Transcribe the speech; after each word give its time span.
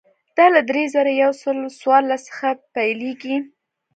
دا 0.37 0.45
له 0.55 0.61
درې 0.69 0.83
زره 0.93 1.11
یو 1.23 1.31
سل 1.41 1.57
څوارلس 1.81 2.21
څخه 2.29 2.47
پیلېږي. 2.75 3.37